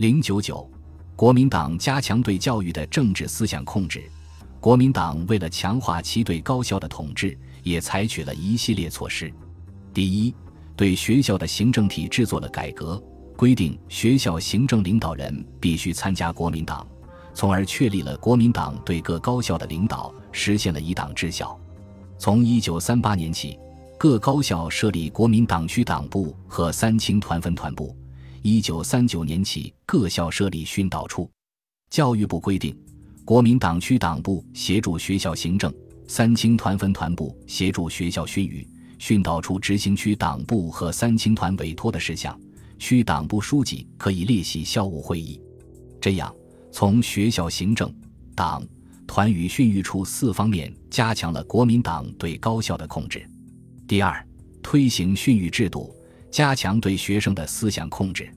[0.00, 0.66] 零九九，
[1.14, 4.10] 国民党加强对教育的政治思想控制。
[4.58, 9.30] 国民党为了强化其对高校的统治，也采取了一系列措施。
[9.92, 10.34] 第一，
[10.74, 12.98] 对学校的行政体制做了改革，
[13.36, 16.88] 规定学校行政领导人必须参加国民党，
[17.34, 21.54] 从而确立了国民党对各高校的领导，实现了一党治校。
[22.16, 23.58] 从一九三八年起，
[23.98, 27.94] 各高校设立国民党区党部和三青团分团部；
[28.42, 31.30] 一九三九年起，各校设立训导处。
[31.90, 32.76] 教育部规定。
[33.22, 35.72] 国民党区党部协助学校行政，
[36.08, 38.66] 三青团分团部协助学校训育，
[38.98, 42.36] 训导处执行区党部和三青团委托的事项，
[42.78, 45.40] 区党部书记可以列席校务会议。
[46.00, 46.34] 这样，
[46.72, 47.94] 从学校行政、
[48.34, 48.66] 党、
[49.06, 53.24] 团与训育处四方面加强了国民党对高校的控制。
[53.86, 54.26] 第二，
[54.62, 55.94] 推行训育制度，
[56.30, 58.32] 加强对学生的思想控制。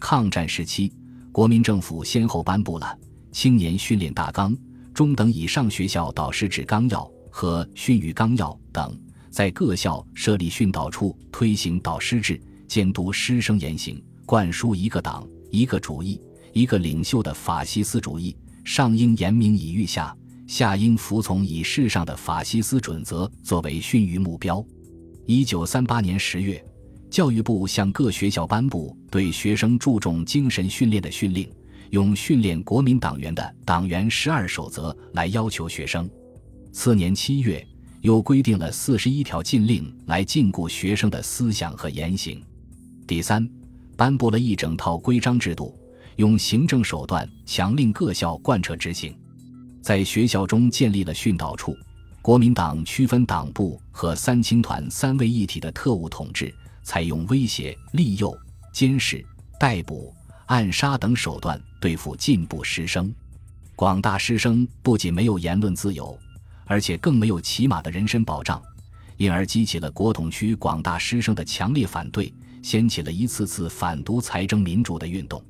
[0.00, 0.92] 抗战时期，
[1.32, 2.98] 国民政府先后颁布了。
[3.32, 4.56] 青年训练大纲、
[4.94, 8.98] 中等以上学校导师制纲要和训育纲要等，
[9.30, 16.18] 在各校设立训导处，推行导师制，监督师生言行，灌输一个党、一个主义、
[16.54, 18.34] 一个领袖的法西斯主义。
[18.64, 24.64] 上应严明以御下，下应服从以世上的法西斯准则作为训育目标。
[25.26, 26.64] 一九三八年十月，
[27.10, 31.48] 教育部向各学校颁布对学生注重精神训练的训令。
[31.90, 36.10] 用训练国民党员的党员十二守则来要求学生。
[36.72, 37.64] 次年七月，
[38.00, 42.42] 又规定了四十一条禁令来禁锢学生的思想和言行。
[43.06, 43.48] 第三，
[43.96, 45.78] 颁布了一整套规章制度，
[46.16, 49.16] 用行政手段强令各校贯彻执行。
[49.80, 51.74] 在学校中建立了训导处，
[52.20, 56.52] 国民党区分党部和三青团三位一体的特务统治，
[56.86, 58.34] 采用威胁、利诱、
[58.72, 59.22] 监视、
[59.58, 60.14] 逮捕。
[60.46, 63.12] 暗杀等手段对付进步师生，
[63.74, 66.16] 广大师生不仅没有言论自由，
[66.66, 68.62] 而且更没有起码的人身保障，
[69.16, 75.44] 因而激起了国统区广大师生的强烈反对，掀起了一次次反独裁争民主的运动。